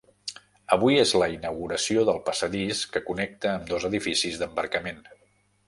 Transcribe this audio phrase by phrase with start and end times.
[0.77, 5.03] Avui és la inauguració del passadís que connecta ambdós edificis d'embarcament.